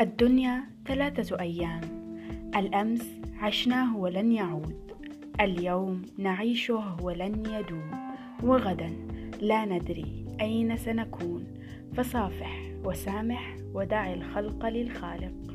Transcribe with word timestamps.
الدنيا 0.00 0.64
ثلاثة 0.86 1.40
أيام. 1.40 1.80
الأمس 2.56 3.20
عشناه 3.40 3.96
ولن 3.96 4.32
يعود. 4.32 4.92
اليوم 5.40 6.02
نعيشه 6.18 6.96
ولن 7.02 7.46
يدوم. 7.46 7.90
وغدا 8.42 8.90
لا 9.40 9.64
ندري 9.64 10.26
أين 10.40 10.76
سنكون. 10.76 11.44
فصافح 11.96 12.60
وسامح 12.84 13.56
ودع 13.74 14.12
الخلق 14.12 14.66
للخالق. 14.66 15.49